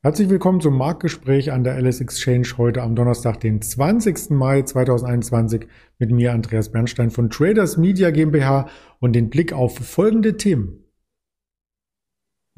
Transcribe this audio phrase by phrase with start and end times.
[0.00, 4.30] Herzlich willkommen zum Marktgespräch an der LS Exchange heute am Donnerstag, den 20.
[4.30, 5.66] Mai 2021
[5.98, 8.68] mit mir Andreas Bernstein von Traders Media GmbH
[9.00, 10.87] und den Blick auf folgende Themen.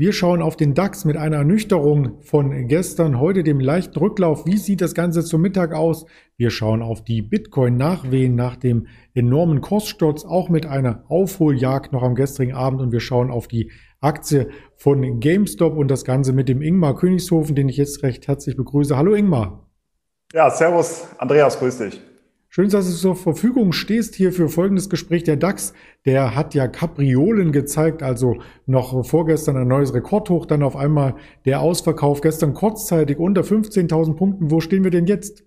[0.01, 4.47] Wir schauen auf den DAX mit einer Ernüchterung von gestern, heute dem leichten Rücklauf.
[4.47, 6.07] Wie sieht das Ganze zum Mittag aus?
[6.39, 12.15] Wir schauen auf die Bitcoin-Nachwehen nach dem enormen Kurssturz, auch mit einer Aufholjagd noch am
[12.15, 16.63] gestrigen Abend und wir schauen auf die Aktie von GameStop und das Ganze mit dem
[16.63, 18.97] Ingmar Königshofen, den ich jetzt recht herzlich begrüße.
[18.97, 19.69] Hallo Ingmar.
[20.33, 22.01] Ja, servus Andreas, grüß dich.
[22.53, 25.23] Schön, dass du zur Verfügung stehst hier für folgendes Gespräch.
[25.23, 25.73] Der DAX,
[26.05, 31.61] der hat ja Kapriolen gezeigt, also noch vorgestern ein neues Rekordhoch, dann auf einmal der
[31.61, 34.51] Ausverkauf, gestern kurzzeitig unter 15.000 Punkten.
[34.51, 35.45] Wo stehen wir denn jetzt?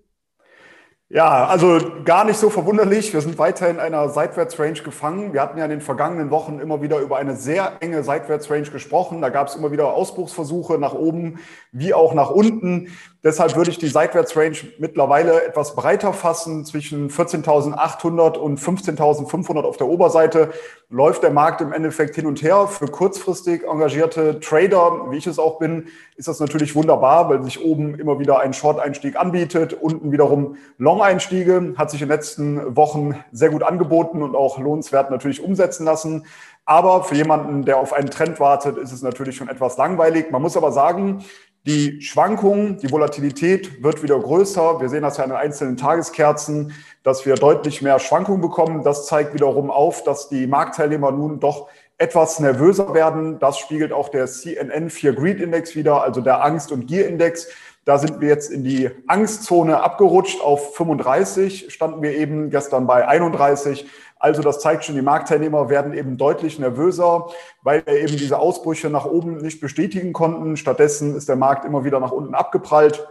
[1.10, 3.12] Ja, also gar nicht so verwunderlich.
[3.12, 5.34] Wir sind weiter in einer Seitwärtsrange gefangen.
[5.34, 9.20] Wir hatten ja in den vergangenen Wochen immer wieder über eine sehr enge Seitwärtsrange gesprochen.
[9.20, 11.38] Da gab es immer wieder Ausbruchsversuche nach oben
[11.70, 12.88] wie auch nach unten.
[13.24, 16.66] Deshalb würde ich die Seitwärtsrange mittlerweile etwas breiter fassen.
[16.66, 20.50] Zwischen 14.800 und 15.500 auf der Oberseite
[20.90, 22.66] läuft der Markt im Endeffekt hin und her.
[22.66, 25.86] Für kurzfristig engagierte Trader, wie ich es auch bin,
[26.16, 31.72] ist das natürlich wunderbar, weil sich oben immer wieder ein Short-Einstieg anbietet, unten wiederum Long-Einstiege.
[31.78, 36.26] Hat sich in den letzten Wochen sehr gut angeboten und auch lohnenswert natürlich umsetzen lassen.
[36.66, 40.30] Aber für jemanden, der auf einen Trend wartet, ist es natürlich schon etwas langweilig.
[40.30, 41.24] Man muss aber sagen,
[41.66, 44.80] die Schwankungen, die Volatilität wird wieder größer.
[44.80, 48.82] Wir sehen das ja an den einzelnen Tageskerzen, dass wir deutlich mehr Schwankungen bekommen.
[48.84, 53.38] Das zeigt wiederum auf, dass die Marktteilnehmer nun doch etwas nervöser werden.
[53.38, 57.48] Das spiegelt auch der CNN 4 Greed Index wieder, also der Angst- und Gier-Index.
[57.86, 60.42] Da sind wir jetzt in die Angstzone abgerutscht.
[60.42, 63.86] Auf 35 standen wir eben gestern bei 31.
[64.24, 67.28] Also das zeigt schon, die Marktteilnehmer werden eben deutlich nervöser,
[67.60, 70.56] weil wir eben diese Ausbrüche nach oben nicht bestätigen konnten.
[70.56, 73.06] Stattdessen ist der Markt immer wieder nach unten abgeprallt.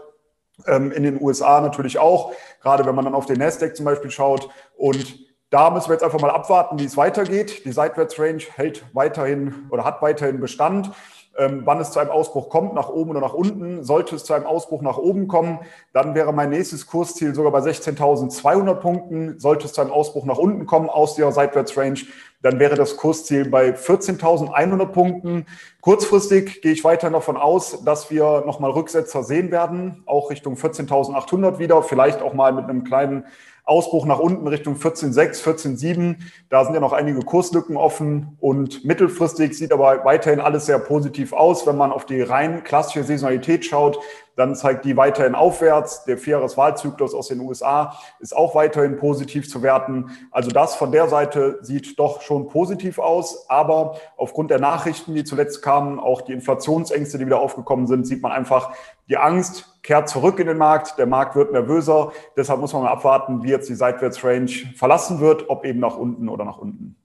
[0.66, 4.10] Ähm, in den USA natürlich auch, gerade wenn man dann auf den Nasdaq zum Beispiel
[4.10, 4.50] schaut.
[4.76, 5.20] Und
[5.54, 7.64] da müssen wir jetzt einfach mal abwarten, wie es weitergeht.
[7.64, 10.90] Die Seitwärtsrange hält weiterhin oder hat weiterhin Bestand
[11.38, 13.84] ähm, wann es zu einem Ausbruch kommt, nach oben oder nach unten.
[13.84, 15.60] Sollte es zu einem Ausbruch nach oben kommen,
[15.92, 19.40] dann wäre mein nächstes Kursziel sogar bei 16.200 Punkten.
[19.40, 22.02] Sollte es zu einem Ausbruch nach unten kommen aus der Seitwärtsrange,
[22.42, 25.46] dann wäre das Kursziel bei 14.100 Punkten.
[25.84, 31.60] Kurzfristig gehe ich weiter davon aus, dass wir nochmal Rücksetzer sehen werden, auch Richtung 14.800
[31.60, 33.26] wieder, vielleicht auch mal mit einem kleinen
[33.66, 36.16] Ausbruch nach unten Richtung 14,6, 14,7.
[36.50, 41.32] Da sind ja noch einige Kurslücken offen und mittelfristig sieht aber weiterhin alles sehr positiv
[41.34, 41.66] aus.
[41.66, 44.00] Wenn man auf die rein klassische Saisonalität schaut,
[44.36, 46.04] dann zeigt die weiterhin aufwärts.
[46.06, 50.10] Der Vierjahreswahlzyklus aus den USA ist auch weiterhin positiv zu werten.
[50.32, 53.50] Also das von der Seite sieht doch schon positiv aus.
[53.50, 58.22] Aber aufgrund der Nachrichten, die zuletzt kamen, auch die Inflationsängste, die wieder aufgekommen sind, sieht
[58.22, 58.74] man einfach
[59.10, 60.98] die Angst kehrt zurück in den Markt.
[60.98, 62.12] Der Markt wird nervöser.
[62.38, 66.30] Deshalb muss man mal abwarten, wie jetzt die Seitwärtsrange verlassen wird, ob eben nach unten
[66.30, 66.96] oder nach unten.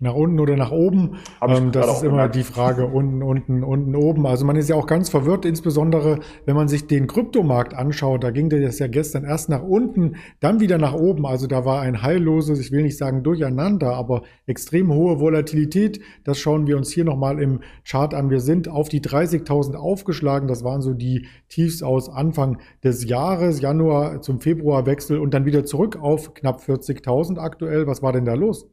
[0.00, 1.16] Nach unten oder nach oben.
[1.42, 2.36] Ähm, das ist immer gemerkt.
[2.36, 4.26] die Frage, unten, unten, unten, oben.
[4.26, 8.22] Also man ist ja auch ganz verwirrt, insbesondere wenn man sich den Kryptomarkt anschaut.
[8.22, 11.26] Da ging das ja gestern erst nach unten, dann wieder nach oben.
[11.26, 16.00] Also da war ein heilloses, ich will nicht sagen durcheinander, aber extrem hohe Volatilität.
[16.22, 18.30] Das schauen wir uns hier nochmal im Chart an.
[18.30, 20.46] Wir sind auf die 30.000 aufgeschlagen.
[20.46, 25.64] Das waren so die Tiefs aus Anfang des Jahres, Januar zum Februarwechsel und dann wieder
[25.64, 27.88] zurück auf knapp 40.000 aktuell.
[27.88, 28.68] Was war denn da los?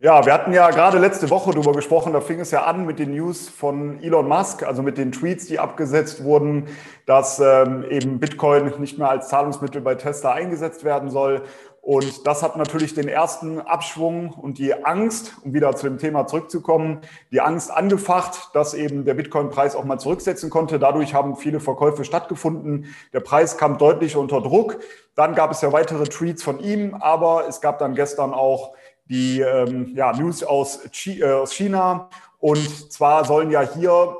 [0.00, 2.98] Ja, wir hatten ja gerade letzte Woche darüber gesprochen, da fing es ja an mit
[2.98, 6.66] den News von Elon Musk, also mit den Tweets, die abgesetzt wurden,
[7.06, 11.42] dass ähm, eben Bitcoin nicht mehr als Zahlungsmittel bei Tesla eingesetzt werden soll.
[11.80, 16.26] Und das hat natürlich den ersten Abschwung und die Angst, um wieder zu dem Thema
[16.26, 20.78] zurückzukommen, die Angst angefacht, dass eben der Bitcoin-Preis auch mal zurücksetzen konnte.
[20.78, 22.94] Dadurch haben viele Verkäufe stattgefunden.
[23.12, 24.78] Der Preis kam deutlich unter Druck.
[25.14, 28.74] Dann gab es ja weitere Tweets von ihm, aber es gab dann gestern auch
[29.06, 32.08] die ähm, ja, News aus, äh, aus China.
[32.38, 34.16] Und zwar sollen ja hier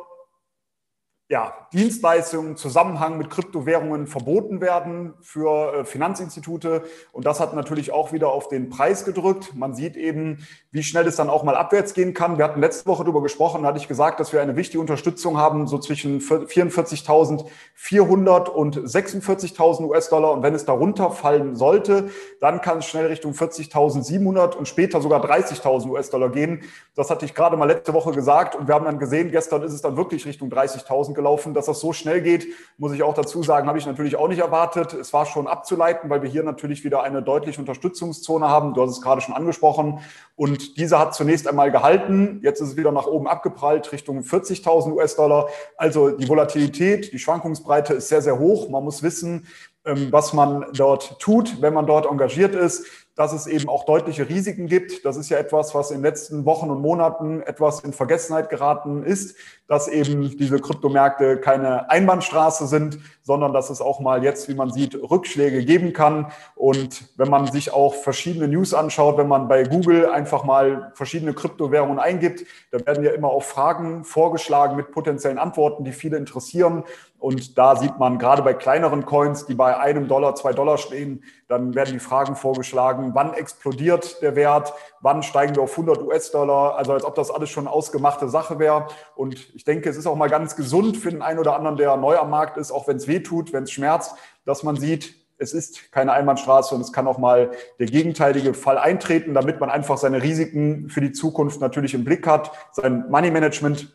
[1.28, 6.84] ja, Dienstleistungen im Zusammenhang mit Kryptowährungen verboten werden für äh, Finanzinstitute.
[7.12, 9.54] Und das hat natürlich auch wieder auf den Preis gedrückt.
[9.54, 12.38] Man sieht eben, wie schnell es dann auch mal abwärts gehen kann.
[12.38, 15.38] Wir hatten letzte Woche darüber gesprochen, da hatte ich gesagt, dass wir eine wichtige Unterstützung
[15.38, 20.32] haben, so zwischen 44.400 und 46.000 US-Dollar.
[20.32, 22.08] Und wenn es darunter fallen sollte,
[22.40, 26.62] dann kann es schnell Richtung 40.700 und später sogar 30.000 US-Dollar gehen.
[26.94, 28.54] Das hatte ich gerade mal letzte Woche gesagt.
[28.54, 31.54] Und wir haben dann gesehen, gestern ist es dann wirklich Richtung 30.000 60.000 gelaufen.
[31.64, 34.40] Dass das so schnell geht, muss ich auch dazu sagen, habe ich natürlich auch nicht
[34.40, 34.92] erwartet.
[34.92, 38.74] Es war schon abzuleiten, weil wir hier natürlich wieder eine deutliche Unterstützungszone haben.
[38.74, 40.00] Du hast es gerade schon angesprochen.
[40.36, 42.40] Und diese hat zunächst einmal gehalten.
[42.42, 45.48] Jetzt ist es wieder nach oben abgeprallt Richtung 40.000 US-Dollar.
[45.78, 48.68] Also die Volatilität, die Schwankungsbreite ist sehr, sehr hoch.
[48.68, 49.46] Man muss wissen,
[49.86, 54.28] ähm, was man dort tut, wenn man dort engagiert ist dass es eben auch deutliche
[54.28, 55.04] Risiken gibt.
[55.04, 59.04] Das ist ja etwas, was in den letzten Wochen und Monaten etwas in Vergessenheit geraten
[59.04, 59.36] ist,
[59.68, 64.70] dass eben diese Kryptomärkte keine Einbahnstraße sind, sondern dass es auch mal jetzt, wie man
[64.70, 66.32] sieht, Rückschläge geben kann.
[66.56, 71.34] Und wenn man sich auch verschiedene News anschaut, wenn man bei Google einfach mal verschiedene
[71.34, 76.84] Kryptowährungen eingibt, da werden ja immer auch Fragen vorgeschlagen mit potenziellen Antworten, die viele interessieren.
[77.18, 81.22] Und da sieht man gerade bei kleineren Coins, die bei einem Dollar, zwei Dollar stehen,
[81.48, 86.76] dann werden die Fragen vorgeschlagen, wann explodiert der Wert, wann steigen wir auf 100 US-Dollar,
[86.76, 88.86] also als ob das alles schon ausgemachte Sache wäre.
[89.16, 91.96] Und ich denke, es ist auch mal ganz gesund für den einen oder anderen, der
[91.96, 94.14] neu am Markt ist, auch wenn es weh tut, wenn es schmerzt,
[94.44, 98.78] dass man sieht, es ist keine Einbahnstraße und es kann auch mal der gegenteilige Fall
[98.78, 103.30] eintreten, damit man einfach seine Risiken für die Zukunft natürlich im Blick hat, sein Money
[103.30, 103.92] Management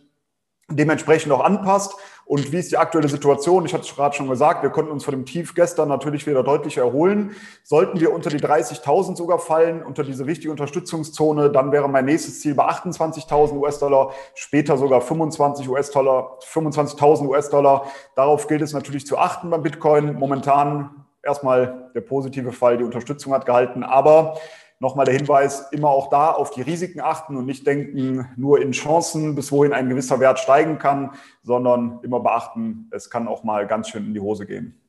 [0.70, 1.96] dementsprechend auch anpasst.
[2.30, 3.66] Und wie ist die aktuelle Situation?
[3.66, 6.44] Ich hatte es gerade schon gesagt, wir konnten uns von dem Tief gestern natürlich wieder
[6.44, 7.32] deutlich erholen.
[7.64, 12.42] Sollten wir unter die 30.000 sogar fallen, unter diese wichtige Unterstützungszone, dann wäre mein nächstes
[12.42, 17.88] Ziel bei 28.000 US-Dollar, später sogar 25 US-Dollar, 25.000 US-Dollar.
[18.16, 20.14] Darauf gilt es natürlich zu achten beim Bitcoin.
[20.14, 24.38] Momentan erstmal der positive Fall, die Unterstützung hat gehalten, aber
[24.82, 28.72] Nochmal der Hinweis, immer auch da auf die Risiken achten und nicht denken nur in
[28.72, 31.12] Chancen, bis wohin ein gewisser Wert steigen kann,
[31.44, 34.80] sondern immer beachten, es kann auch mal ganz schön in die Hose gehen.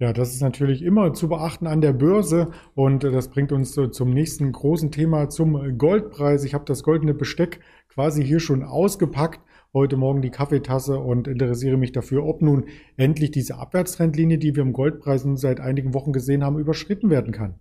[0.00, 4.10] Ja, das ist natürlich immer zu beachten an der Börse und das bringt uns zum
[4.10, 6.44] nächsten großen Thema, zum Goldpreis.
[6.44, 9.40] Ich habe das goldene Besteck quasi hier schon ausgepackt,
[9.72, 12.66] heute Morgen die Kaffeetasse und interessiere mich dafür, ob nun
[12.96, 17.58] endlich diese Abwärtstrendlinie, die wir im Goldpreis seit einigen Wochen gesehen haben, überschritten werden kann.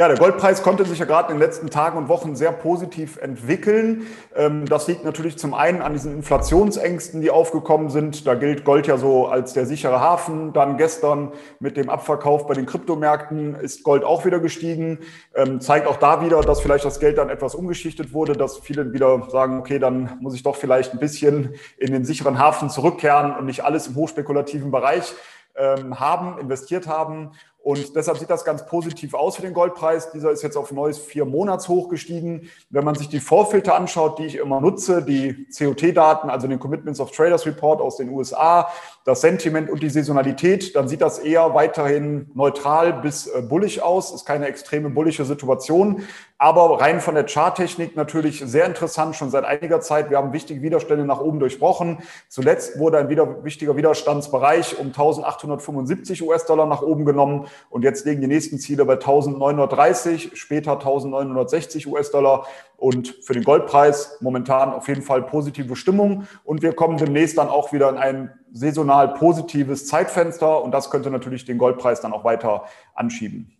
[0.00, 3.16] Ja, der Goldpreis konnte sich ja gerade in den letzten Tagen und Wochen sehr positiv
[3.16, 4.06] entwickeln.
[4.36, 8.24] Ähm, das liegt natürlich zum einen an diesen Inflationsängsten, die aufgekommen sind.
[8.24, 10.52] Da gilt Gold ja so als der sichere Hafen.
[10.52, 15.00] Dann gestern mit dem Abverkauf bei den Kryptomärkten ist Gold auch wieder gestiegen.
[15.34, 18.92] Ähm, zeigt auch da wieder, dass vielleicht das Geld dann etwas umgeschichtet wurde, dass viele
[18.92, 23.34] wieder sagen, okay, dann muss ich doch vielleicht ein bisschen in den sicheren Hafen zurückkehren
[23.34, 25.12] und nicht alles im hochspekulativen Bereich
[25.56, 27.32] ähm, haben, investiert haben.
[27.62, 30.10] Und deshalb sieht das ganz positiv aus für den Goldpreis.
[30.12, 32.48] Dieser ist jetzt auf neues vier Monats hochgestiegen.
[32.70, 37.00] Wenn man sich die Vorfilter anschaut, die ich immer nutze, die COT-Daten, also den Commitments
[37.00, 38.70] of Traders Report aus den USA,
[39.04, 44.12] das Sentiment und die Saisonalität, dann sieht das eher weiterhin neutral bis äh, bullig aus.
[44.12, 46.04] Ist keine extreme bullische Situation.
[46.40, 50.08] Aber rein von der Charttechnik natürlich sehr interessant, schon seit einiger Zeit.
[50.08, 51.98] Wir haben wichtige Widerstände nach oben durchbrochen.
[52.28, 57.47] Zuletzt wurde ein wieder, wichtiger Widerstandsbereich um 1875 US-Dollar nach oben genommen.
[57.70, 62.46] Und jetzt liegen die nächsten Ziele bei 1930, später 1960 US-Dollar.
[62.76, 66.26] Und für den Goldpreis momentan auf jeden Fall positive Stimmung.
[66.44, 70.62] Und wir kommen demnächst dann auch wieder in ein saisonal positives Zeitfenster.
[70.62, 72.64] Und das könnte natürlich den Goldpreis dann auch weiter
[72.94, 73.57] anschieben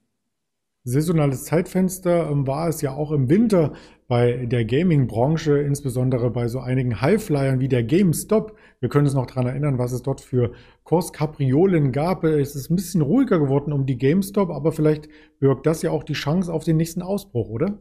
[0.89, 3.73] saisonales Zeitfenster ähm, war es ja auch im Winter
[4.09, 8.57] bei der Gaming-Branche, insbesondere bei so einigen Highflyern wie der GameStop.
[8.81, 10.53] Wir können uns noch daran erinnern, was es dort für
[10.85, 12.25] Kurskapriolen gab.
[12.25, 15.09] Es ist ein bisschen ruhiger geworden um die GameStop, aber vielleicht
[15.41, 17.79] birgt das ja auch die Chance auf den nächsten Ausbruch, oder?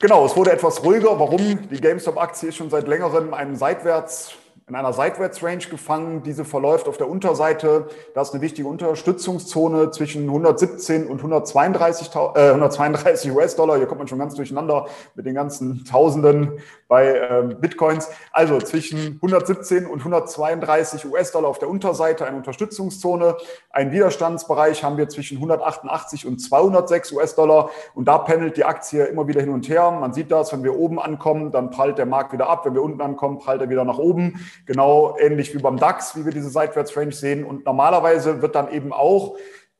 [0.00, 1.18] Genau, es wurde etwas ruhiger.
[1.20, 1.68] Warum?
[1.70, 4.36] Die GameStop-Aktie ist schon seit längerem einem seitwärts
[4.68, 6.22] in einer Seitwärtsrange gefangen.
[6.22, 7.86] Diese verläuft auf der Unterseite.
[8.14, 13.78] Da ist eine wichtige Unterstützungszone zwischen 117 und 132, äh, 132 US-Dollar.
[13.78, 18.10] Hier kommt man schon ganz durcheinander mit den ganzen Tausenden bei äh, Bitcoins.
[18.30, 23.36] Also zwischen 117 und 132 US-Dollar auf der Unterseite eine Unterstützungszone.
[23.70, 27.70] Ein Widerstandsbereich haben wir zwischen 188 und 206 US-Dollar.
[27.94, 29.90] Und da pendelt die Aktie immer wieder hin und her.
[29.92, 32.66] Man sieht das, wenn wir oben ankommen, dann prallt der Markt wieder ab.
[32.66, 34.38] Wenn wir unten ankommen, prallt er wieder nach oben.
[34.66, 37.44] Genau ähnlich wie beim DAX, wie wir diese Seitwärtsrange sehen.
[37.44, 39.36] Und normalerweise wird dann eben auch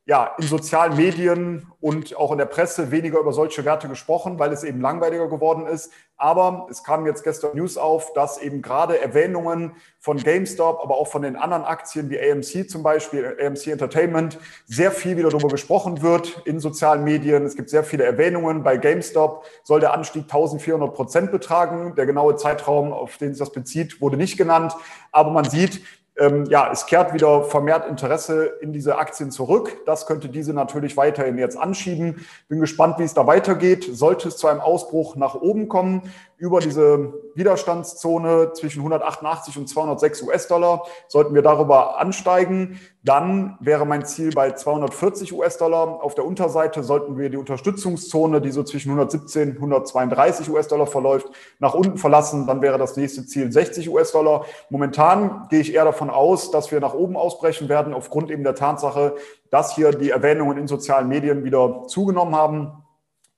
[0.09, 4.55] ja, in sozialen Medien und auch in der Presse weniger über solche Werte gesprochen, weil
[4.55, 5.93] es eben langweiliger geworden ist.
[6.17, 11.09] Aber es kam jetzt gestern News auf, dass eben gerade Erwähnungen von GameStop, aber auch
[11.09, 16.01] von den anderen Aktien wie AMC zum Beispiel, AMC Entertainment, sehr viel wieder darüber gesprochen
[16.01, 17.45] wird in sozialen Medien.
[17.45, 18.63] Es gibt sehr viele Erwähnungen.
[18.63, 21.95] Bei GameStop soll der Anstieg 1400 Prozent betragen.
[21.97, 24.75] Der genaue Zeitraum, auf den sich das bezieht, wurde nicht genannt.
[25.13, 25.83] Aber man sieht,
[26.19, 29.77] ähm, ja, es kehrt wieder vermehrt Interesse in diese Aktien zurück.
[29.87, 32.27] Das könnte diese natürlich weiterhin jetzt anschieben.
[32.49, 33.89] Bin gespannt, wie es da weitergeht.
[33.91, 36.03] Sollte es zu einem Ausbruch nach oben kommen,
[36.39, 40.85] über diese Widerstandszone zwischen 188 und 206 US-Dollar.
[41.09, 46.03] Sollten wir darüber ansteigen, dann wäre mein Ziel bei 240 US-Dollar.
[46.03, 51.29] Auf der Unterseite sollten wir die Unterstützungszone, die so zwischen 117 und 132 US-Dollar verläuft,
[51.59, 52.47] nach unten verlassen.
[52.47, 54.45] Dann wäre das nächste Ziel 60 US-Dollar.
[54.71, 58.55] Momentan gehe ich eher davon aus, dass wir nach oben ausbrechen werden, aufgrund eben der
[58.55, 59.17] Tatsache,
[59.51, 62.85] dass hier die Erwähnungen in sozialen Medien wieder zugenommen haben.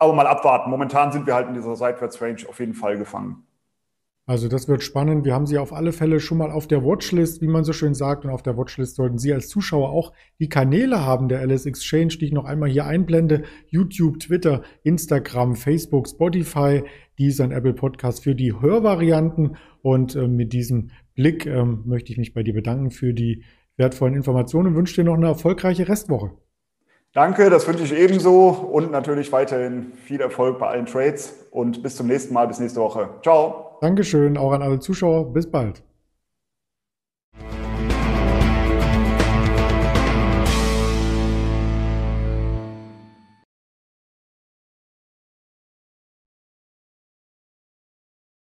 [0.01, 0.71] Aber mal abwarten.
[0.71, 3.47] Momentan sind wir halt in dieser Seitwärtsrange auf jeden Fall gefangen.
[4.31, 5.25] Also das wird spannend.
[5.25, 7.95] Wir haben Sie auf alle Fälle schon mal auf der Watchlist, wie man so schön
[7.95, 8.25] sagt.
[8.25, 12.17] Und auf der Watchlist sollten Sie als Zuschauer auch die Kanäle haben der LS Exchange,
[12.19, 13.43] die ich noch einmal hier einblende.
[13.69, 16.85] YouTube, Twitter, Instagram, Facebook, Spotify,
[17.19, 19.57] dieser Apple Podcast für die Hörvarianten.
[19.83, 23.45] Und äh, mit diesem Blick äh, möchte ich mich bei dir bedanken für die
[23.77, 26.31] wertvollen Informationen und wünsche dir noch eine erfolgreiche Restwoche.
[27.13, 31.97] Danke, das wünsche ich ebenso und natürlich weiterhin viel Erfolg bei allen Trades und bis
[31.97, 33.09] zum nächsten Mal, bis nächste Woche.
[33.23, 33.79] Ciao.
[33.81, 35.33] Dankeschön, auch an alle Zuschauer.
[35.33, 35.83] Bis bald.